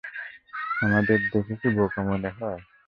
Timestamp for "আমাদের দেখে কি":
0.81-1.67